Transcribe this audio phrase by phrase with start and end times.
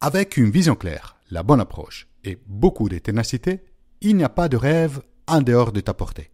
[0.00, 3.64] Avec une vision claire, la bonne approche et beaucoup de ténacité,
[4.02, 6.30] il n'y a pas de rêve en dehors de ta portée.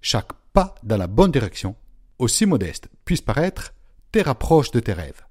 [0.00, 1.76] Chaque pas dans la bonne direction,
[2.18, 3.74] aussi modeste puisse paraître,
[4.12, 5.22] te rapproche de tes rêves.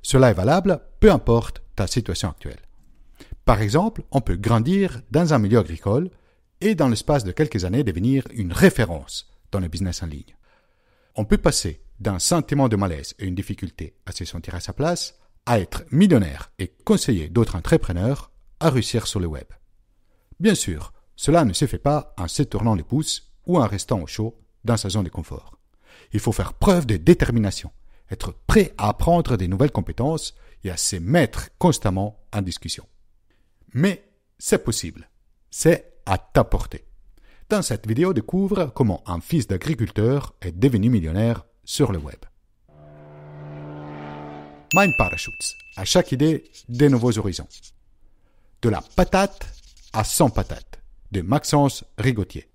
[0.00, 2.60] Cela est valable peu importe ta situation actuelle.
[3.44, 6.10] Par exemple, on peut grandir dans un milieu agricole
[6.60, 10.36] et dans l'espace de quelques années devenir une référence dans le business en ligne.
[11.16, 14.72] On peut passer d'un sentiment de malaise et une difficulté à se sentir à sa
[14.72, 19.46] place à être millionnaire et conseiller d'autres entrepreneurs à réussir sur le web.
[20.38, 24.00] Bien sûr, cela ne se fait pas en se tournant les pouces ou en restant
[24.00, 25.58] au chaud dans sa zone de confort.
[26.12, 27.70] Il faut faire preuve de détermination,
[28.10, 32.86] être prêt à apprendre des nouvelles compétences et à se mettre constamment en discussion.
[33.72, 34.04] Mais
[34.38, 35.10] c'est possible.
[35.50, 36.84] C'est à ta portée.
[37.48, 42.18] Dans cette vidéo, découvre comment un fils d'agriculteur est devenu millionnaire sur le web.
[44.72, 45.56] Mind Parachutes.
[45.76, 47.48] À chaque idée, des nouveaux horizons.
[48.62, 49.52] De la patate
[49.92, 50.80] à 100 patates.
[51.10, 52.48] De Maxence Rigotier.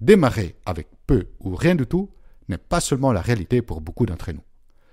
[0.00, 2.12] Démarrer avec peu ou rien du tout
[2.48, 4.44] n'est pas seulement la réalité pour beaucoup d'entre nous.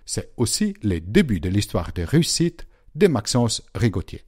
[0.03, 4.25] C'est aussi les débuts de l'histoire de réussite de Maxence Rigotier.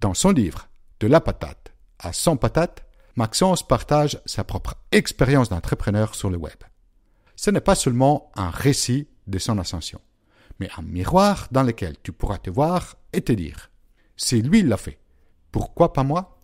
[0.00, 0.68] Dans son livre
[1.00, 6.58] De la patate à 100 patates, Maxence partage sa propre expérience d'entrepreneur sur le web.
[7.34, 10.00] Ce n'est pas seulement un récit de son ascension
[10.58, 13.70] mais un miroir dans lequel tu pourras te voir et te dire
[14.16, 14.98] Si lui l'a fait,
[15.52, 16.40] pourquoi pas moi?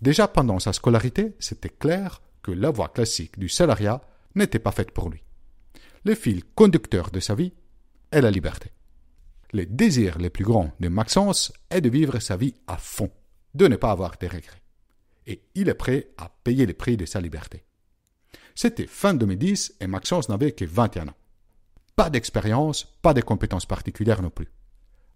[0.00, 4.02] Déjà pendant sa scolarité, c'était clair que la voie classique du salariat
[4.34, 5.22] n'était pas faite pour lui.
[6.04, 7.52] Le fil conducteur de sa vie
[8.10, 8.72] est la liberté.
[9.52, 13.10] Le désir le plus grand de Maxence est de vivre sa vie à fond,
[13.54, 14.62] de ne pas avoir de regrets.
[15.26, 17.64] Et il est prêt à payer le prix de sa liberté.
[18.54, 21.16] C'était fin 2010 et Maxence n'avait que 21 ans.
[21.96, 24.50] Pas d'expérience, pas de compétences particulières non plus.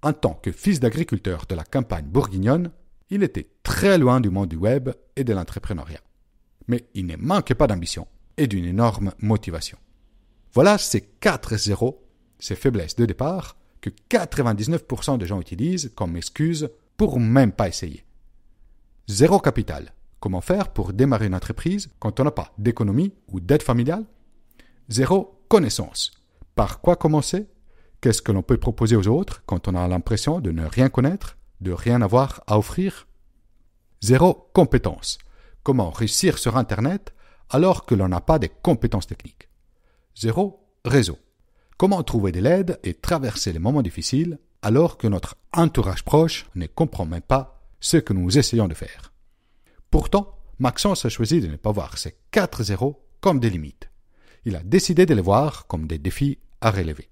[0.02, 2.70] En tant que fils d'agriculteur de la campagne bourguignonne,
[3.10, 6.00] il était très loin du monde du web et de l'entrepreneuriat.
[6.68, 9.78] Mais il ne manquait pas d'ambition et d'une énorme motivation.
[10.52, 12.04] Voilà ces quatre zéros,
[12.38, 18.04] ces faiblesses de départ, que 99% des gens utilisent comme excuse pour même pas essayer.
[19.08, 19.92] Zéro capital.
[20.18, 24.04] Comment faire pour démarrer une entreprise quand on n'a pas d'économie ou d'aide familiale?
[24.88, 26.10] Zéro connaissance.
[26.56, 27.46] Par quoi commencer?
[28.00, 31.36] Qu'est-ce que l'on peut proposer aux autres quand on a l'impression de ne rien connaître,
[31.60, 33.06] de rien avoir à offrir?
[34.00, 35.18] Zéro compétence.
[35.62, 37.12] Comment réussir sur Internet
[37.50, 39.50] alors que l'on n'a pas de compétences techniques?
[40.16, 41.18] Zéro réseau.
[41.76, 46.66] Comment trouver de l'aide et traverser les moments difficiles alors que notre entourage proche ne
[46.66, 49.12] comprend même pas ce que nous essayons de faire?
[49.90, 53.90] Pourtant, Maxence a choisi de ne pas voir ces quatre zéros comme des limites.
[54.46, 57.08] Il a décidé de les voir comme des défis à relever.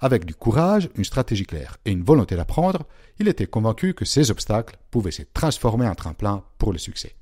[0.00, 2.86] Avec du courage, une stratégie claire et une volonté d'apprendre,
[3.18, 7.14] il était convaincu que ces obstacles pouvaient se transformer en tremplin pour le succès.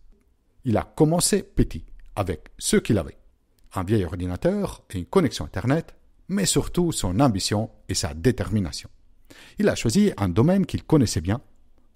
[0.65, 1.85] Il a commencé petit,
[2.17, 3.19] avec ce qu'il avait.
[3.75, 5.95] Un vieil ordinateur et une connexion Internet,
[6.29, 8.89] mais surtout son ambition et sa détermination.
[9.59, 11.41] Il a choisi un domaine qu'il connaissait bien,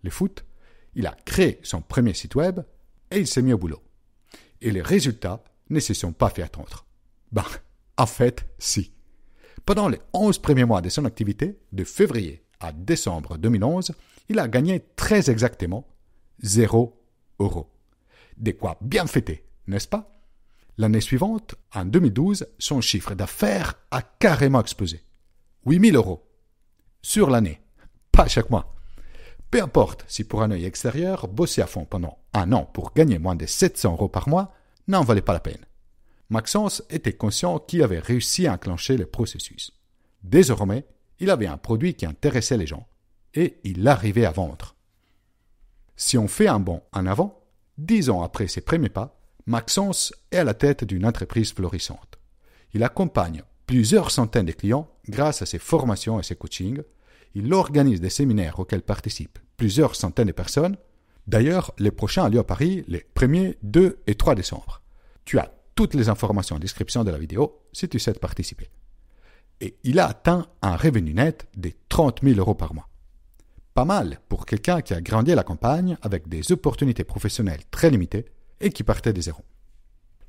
[0.02, 0.44] le foot.
[0.94, 2.60] Il a créé son premier site web
[3.10, 3.82] et il s'est mis au boulot.
[4.60, 6.84] Et les résultats ne se sont pas fait attendre.
[7.32, 7.44] Ben,
[7.96, 8.92] en fait, si.
[9.66, 13.92] Pendant les 11 premiers mois de son activité, de février à décembre 2011,
[14.28, 15.86] il a gagné très exactement
[16.42, 17.00] 0
[17.38, 17.70] euros.
[18.36, 20.10] De quoi bien fêter, n'est-ce pas?
[20.76, 25.02] L'année suivante, en 2012, son chiffre d'affaires a carrément explosé.
[25.64, 26.28] 8000 euros.
[27.00, 27.62] Sur l'année,
[28.12, 28.74] pas chaque mois.
[29.50, 33.18] Peu importe si pour un œil extérieur, bosser à fond pendant un an pour gagner
[33.18, 34.52] moins de 700 euros par mois
[34.88, 35.64] n'en valait pas la peine.
[36.30, 39.72] Maxence était conscient qu'il avait réussi à enclencher le processus.
[40.22, 40.86] Désormais,
[41.20, 42.88] il avait un produit qui intéressait les gens,
[43.34, 44.74] et il arrivait à vendre.
[45.96, 47.44] Si on fait un bond en avant,
[47.78, 52.18] dix ans après ses premiers pas, Maxence est à la tête d'une entreprise florissante.
[52.72, 56.82] Il accompagne plusieurs centaines de clients grâce à ses formations et ses coachings.
[57.34, 60.76] Il organise des séminaires auxquels participent plusieurs centaines de personnes.
[61.26, 64.82] D'ailleurs, les prochains ont lieu à Paris les 1er, 2 et 3 décembre.
[65.24, 68.70] Tu as toutes les informations en description de la vidéo si tu souhaites participer.
[69.60, 72.88] Et il a atteint un revenu net de 30 000 euros par mois.
[73.72, 77.90] Pas mal pour quelqu'un qui a grandi à la campagne avec des opportunités professionnelles très
[77.90, 78.26] limitées
[78.60, 79.42] et qui partait de zéro.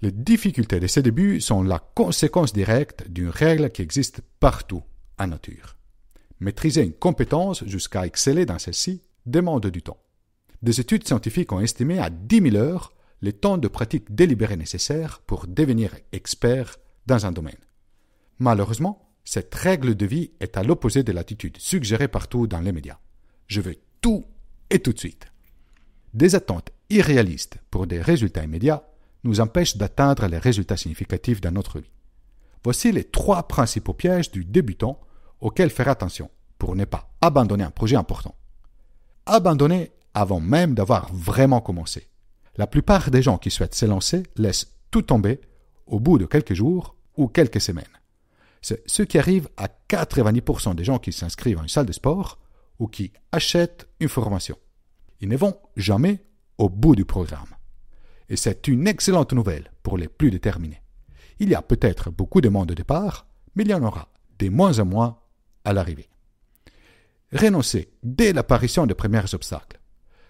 [0.01, 4.83] Les difficultés de ses débuts sont la conséquence directe d'une règle qui existe partout
[5.17, 5.77] en nature.
[6.39, 9.97] Maîtriser une compétence jusqu'à exceller dans celle-ci demande du temps.
[10.61, 12.94] Des études scientifiques ont estimé à 10 000 heures
[13.25, 16.77] le temps de pratique délibérée nécessaire pour devenir expert
[17.07, 17.57] dans un domaine.
[18.37, 22.99] Malheureusement, cette règle de vie est à l'opposé de l'attitude suggérée partout dans les médias.
[23.47, 24.25] Je veux tout
[24.69, 25.25] et tout de suite.
[26.13, 28.87] Des attentes irréalistes pour des résultats immédiats
[29.23, 31.91] nous empêchent d'atteindre les résultats significatifs dans notre vie.
[32.63, 34.99] Voici les trois principaux pièges du débutant
[35.41, 36.29] auxquels faire attention
[36.59, 38.35] pour ne pas abandonner un projet important.
[39.25, 42.07] Abandonner avant même d'avoir vraiment commencé.
[42.57, 45.41] La plupart des gens qui souhaitent s'élancer laissent tout tomber
[45.87, 47.85] au bout de quelques jours ou quelques semaines.
[48.61, 52.39] C'est ce qui arrive à 90% des gens qui s'inscrivent à une salle de sport
[52.79, 54.57] ou qui achètent une formation.
[55.21, 56.23] Ils ne vont jamais
[56.57, 57.55] au bout du programme.
[58.29, 60.81] Et c'est une excellente nouvelle pour les plus déterminés.
[61.39, 64.09] Il y a peut-être beaucoup de monde au départ, mais il y en aura
[64.39, 65.19] des moins en moins
[65.63, 66.09] à l'arrivée.
[67.31, 69.79] Renoncer dès l'apparition des premiers obstacles.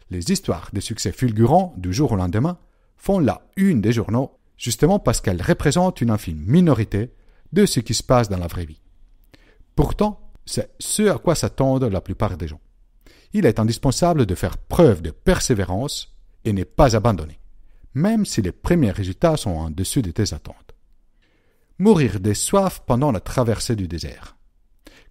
[0.10, 2.58] Les histoires de succès fulgurants du jour au lendemain
[2.98, 7.12] font la une des journaux justement parce qu'elles représentent une infime minorité
[7.54, 8.82] de ce qui se passe dans la vraie vie.
[9.76, 12.62] Pourtant, c'est ce à quoi s'attendent la plupart des gens.
[13.34, 16.16] Il est indispensable de faire preuve de persévérance
[16.46, 17.40] et ne pas abandonner,
[17.94, 20.76] même si les premiers résultats sont en dessus de tes attentes.
[21.80, 24.38] Mourir de soif pendant la traversée du désert.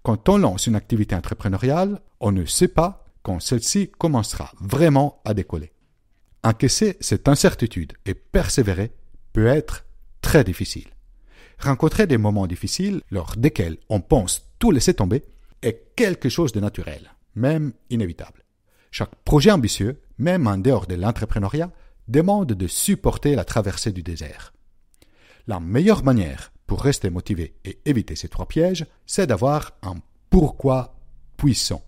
[0.02, 5.34] Quand on lance une activité entrepreneuriale, on ne sait pas quand celle-ci commencera vraiment à
[5.34, 5.72] décoller.
[6.44, 8.92] Encaisser cette incertitude et persévérer
[9.32, 9.86] peut être
[10.20, 10.90] très difficile.
[11.58, 15.24] Rencontrer des moments difficiles lors desquels on pense tout laisser tomber
[15.62, 18.44] est quelque chose de naturel, même inévitable.
[18.90, 21.72] Chaque projet ambitieux, même en dehors de l'entrepreneuriat,
[22.06, 24.52] demande de supporter la traversée du désert.
[25.46, 29.94] La meilleure manière pour rester motivé et éviter ces trois pièges, c'est d'avoir un
[30.28, 30.96] pourquoi
[31.38, 31.82] puissant,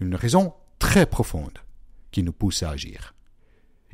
[0.00, 0.54] une raison
[0.92, 1.58] très profonde
[2.10, 3.14] qui nous pousse à agir.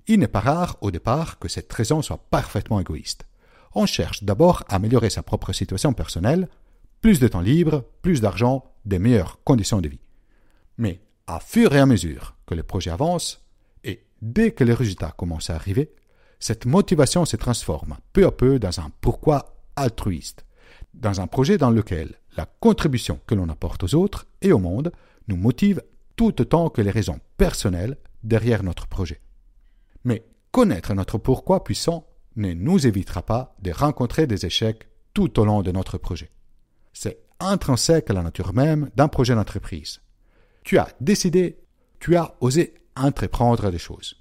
[0.08, 3.24] Il n'est pas rare au départ que cette raison soit parfaitement égoïste.
[3.76, 6.48] On cherche d'abord à améliorer sa propre situation personnelle,
[7.00, 10.00] plus de temps libre, plus d'argent, des meilleures conditions de vie.
[10.76, 13.46] Mais à fur et à mesure que le projet avance,
[13.84, 15.94] et dès que les résultats commencent à arriver,
[16.40, 20.44] cette motivation se transforme peu à peu dans un pourquoi altruiste,
[20.94, 24.90] dans un projet dans lequel la contribution que l'on apporte aux autres et au monde
[25.28, 25.80] nous motive
[26.18, 29.20] tout autant que les raisons personnelles derrière notre projet.
[30.02, 35.44] Mais connaître notre pourquoi puissant ne nous évitera pas de rencontrer des échecs tout au
[35.44, 36.32] long de notre projet.
[36.92, 40.00] C'est intrinsèque à la nature même d'un projet d'entreprise.
[40.64, 41.60] Tu as décidé,
[42.00, 44.16] tu as osé entreprendre des choses.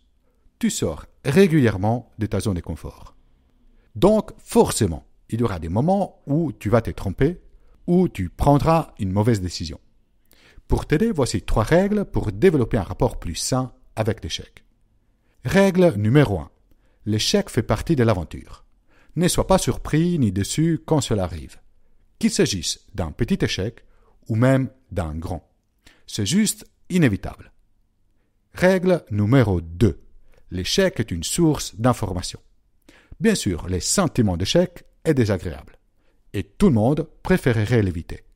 [0.60, 3.16] Tu sors régulièrement de ta zone de confort.
[3.96, 7.42] Donc, forcément, il y aura des moments où tu vas te tromper,
[7.88, 9.80] où tu prendras une mauvaise décision.
[10.68, 14.66] Pour t'aider, voici trois règles pour développer un rapport plus sain avec l'échec.
[15.46, 16.52] Règle numéro 1.
[17.06, 18.66] L'échec fait partie de l'aventure.
[19.16, 21.58] Ne sois pas surpris ni déçu quand cela arrive.
[22.20, 23.86] Qu'il s'agisse d'un petit échec
[24.28, 25.50] ou même d'un grand.
[26.06, 27.54] C'est juste inévitable.
[28.54, 30.02] Règle numéro 2.
[30.52, 32.40] L'échec est une source d'information.
[33.20, 35.80] Bien sûr, les sentiments d'échec est désagréable.
[36.34, 38.27] Et tout le monde préférerait l'éviter.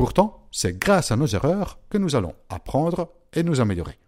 [0.00, 3.98] Pourtant, c'est grâce à nos erreurs que nous allons apprendre et nous améliorer.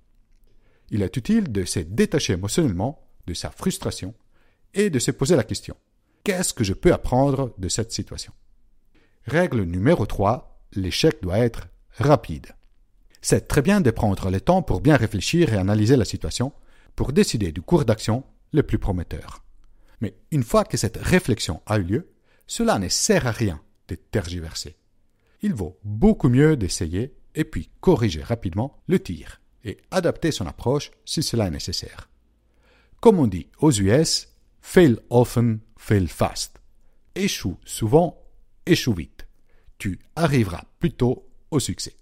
[0.88, 4.14] Il est utile de se détacher émotionnellement de sa frustration
[4.72, 5.76] et de se poser la question
[6.24, 8.32] qu'est-ce que je peux apprendre de cette situation?
[9.26, 11.68] Règle numéro 3 l'échec doit être
[11.98, 12.52] rapide.
[13.20, 16.54] C'est très bien de prendre le temps pour bien réfléchir et analyser la situation
[16.96, 19.44] pour décider du cours d'action le plus prometteur.
[20.00, 22.08] Mais une fois que cette réflexion a eu lieu,
[22.46, 24.78] cela ne sert à rien de tergiverser.
[25.42, 30.90] Il vaut beaucoup mieux d'essayer et puis corriger rapidement le tir et adapter son approche
[31.04, 32.08] si cela est nécessaire.
[33.00, 34.28] Comme on dit aux US,
[34.61, 36.61] fail often, fail fast.
[37.14, 38.22] Échoue souvent,
[38.66, 39.26] échoue vite.
[39.78, 41.96] Tu arriveras plutôt au succès.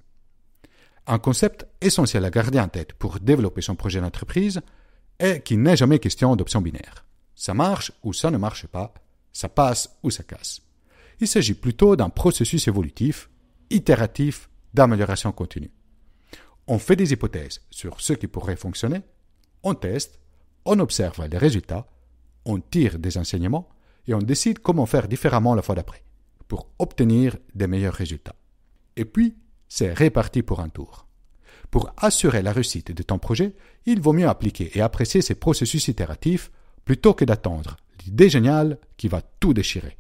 [1.07, 4.61] Un concept essentiel à garder en tête pour développer son projet d'entreprise
[5.19, 7.07] est qu'il n'est jamais question d'option binaire.
[7.35, 8.93] Ça marche ou ça ne marche pas,
[9.33, 10.61] ça passe ou ça casse.
[11.21, 13.29] Il s'agit plutôt d'un processus évolutif,
[13.69, 15.71] itératif, d'amélioration continue.
[16.67, 19.03] On fait des hypothèses sur ce qui pourrait fonctionner,
[19.63, 20.19] on teste,
[20.65, 21.87] on observe les résultats,
[22.45, 23.69] on tire des enseignements
[24.07, 26.05] et on décide comment faire différemment la fois d'après
[26.49, 28.35] pour obtenir des meilleurs résultats.
[28.97, 29.37] Et puis,
[29.69, 31.07] c'est réparti pour un tour.
[31.71, 33.55] Pour assurer la réussite de ton projet,
[33.87, 36.51] il vaut mieux appliquer et apprécier ces processus itératifs
[36.85, 39.97] plutôt que d'attendre l'idée géniale qui va tout déchirer.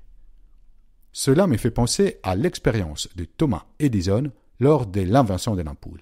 [1.12, 6.00] Cela me fait penser à l'expérience de Thomas Edison lors de l'invention de l'ampoule.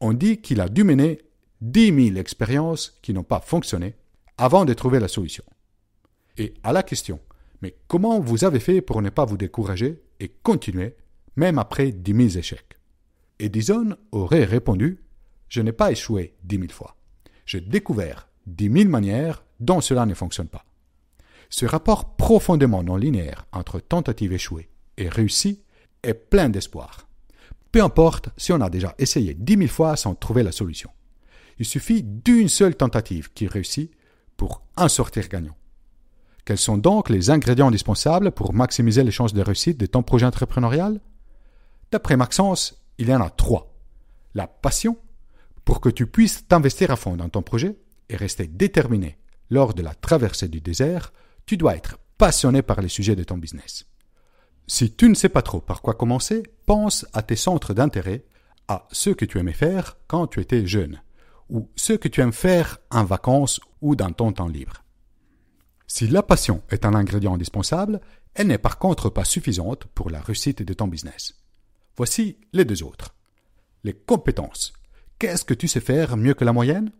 [0.00, 1.20] On dit qu'il a dû mener
[1.60, 3.94] dix mille expériences qui n'ont pas fonctionné
[4.36, 5.44] avant de trouver la solution.
[6.36, 7.20] Et à la question,
[7.62, 10.96] mais comment vous avez fait pour ne pas vous décourager et continuer
[11.36, 12.78] même après dix mille échecs?
[13.38, 15.00] Edison aurait répondu
[15.48, 16.96] je n'ai pas échoué dix mille fois.
[17.44, 20.64] J'ai découvert dix mille manières dont cela ne fonctionne pas.
[21.48, 25.62] Ce rapport profondément non linéaire entre tentative échouée et réussie
[26.02, 27.08] est plein d'espoir.
[27.72, 30.90] Peu importe si on a déjà essayé dix mille fois sans trouver la solution.
[31.58, 33.90] Il suffit d'une seule tentative qui réussit
[34.36, 35.56] pour en sortir gagnant.
[36.44, 40.26] Quels sont donc les ingrédients indispensables pour maximiser les chances de réussite de ton projet
[40.26, 41.00] entrepreneurial?
[41.90, 43.74] D'après Maxence, il y en a trois.
[44.34, 44.96] La passion,
[45.64, 47.76] pour que tu puisses t'investir à fond dans ton projet
[48.08, 49.18] et rester déterminé
[49.50, 51.12] lors de la traversée du désert,
[51.46, 53.86] tu dois être passionné par les sujets de ton business.
[54.66, 58.24] Si tu ne sais pas trop par quoi commencer, pense à tes centres d'intérêt,
[58.68, 61.00] à ce que tu aimais faire quand tu étais jeune,
[61.48, 64.82] ou ce que tu aimes faire en vacances ou dans ton temps libre.
[65.86, 68.00] Si la passion est un ingrédient indispensable,
[68.34, 71.34] elle n'est par contre pas suffisante pour la réussite de ton business.
[71.96, 73.14] Voici les deux autres.
[73.84, 74.72] Les compétences.
[75.20, 76.90] Qu'est-ce que tu sais faire mieux que la moyenne?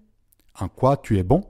[0.55, 1.45] En quoi tu es bon?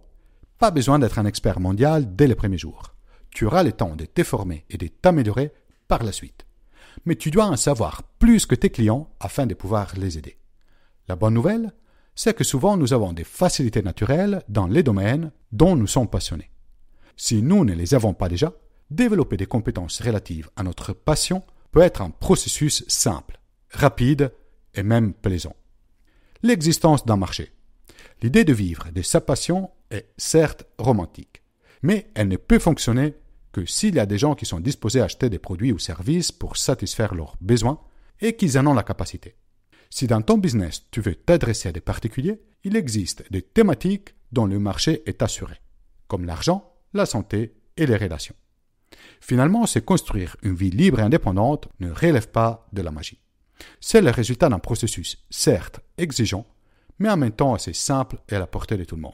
[0.59, 2.95] Pas besoin d'être un expert mondial dès les premiers jours.
[3.31, 5.53] Tu auras le temps de te former et de t'améliorer
[5.89, 6.47] par la suite.
[7.05, 10.39] Mais tu dois en savoir plus que tes clients afin de pouvoir les aider.
[11.09, 11.73] La bonne nouvelle,
[12.15, 16.51] c'est que souvent nous avons des facilités naturelles dans les domaines dont nous sommes passionnés.
[17.17, 18.55] Si nous ne les avons pas déjà,
[18.91, 23.39] développer des compétences relatives à notre passion peut être un processus simple,
[23.71, 24.33] rapide
[24.75, 25.55] et même plaisant.
[26.43, 27.53] L'existence d'un marché.
[28.23, 31.43] L'idée de vivre de sa passion est certes romantique,
[31.83, 33.15] mais elle ne peut fonctionner
[33.53, 36.33] que s'il y a des gens qui sont disposés à acheter des produits ou services
[36.33, 37.81] pour satisfaire leurs besoins
[38.21, 39.37] et qu'ils en ont la capacité.
[39.91, 44.47] Si dans ton business tu veux t'adresser à des particuliers, il existe des thématiques dont
[44.47, 45.61] le marché est assuré,
[46.09, 48.35] comme l'argent, la santé et les relations.
[49.21, 53.21] Finalement, c'est construire une vie libre et indépendante ne relève pas de la magie.
[53.81, 56.47] C'est le résultat d'un processus, certes exigeant,
[56.99, 59.13] mais en même temps assez simple et à la portée de tout le monde.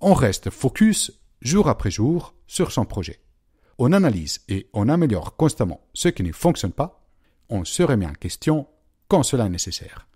[0.00, 3.20] On reste focus jour après jour sur son projet.
[3.78, 7.06] On analyse et on améliore constamment ce qui ne fonctionne pas.
[7.48, 8.66] On se remet en question
[9.08, 10.06] quand cela est nécessaire.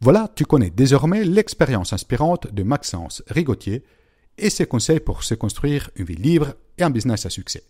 [0.00, 3.84] Voilà, tu connais désormais l'expérience inspirante de Maxence Rigotier
[4.38, 7.64] et ses conseils pour se construire une vie libre et un business à succès.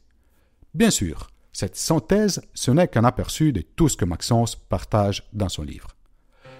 [0.73, 5.49] Bien sûr, cette synthèse, ce n'est qu'un aperçu de tout ce que Maxence partage dans
[5.49, 5.89] son livre.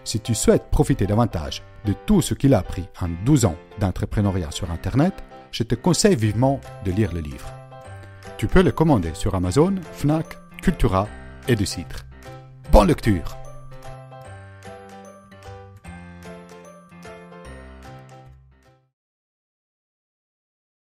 [0.05, 4.51] Si tu souhaites profiter davantage de tout ce qu'il a appris en 12 ans d'entrepreneuriat
[4.51, 5.15] sur Internet,
[5.53, 7.53] je te conseille vivement de lire le livre.
[8.39, 11.09] Tu peux le commander sur Amazon, Fnac, Cultura
[11.49, 12.07] et de Citre.
[12.73, 13.40] Bonne lecture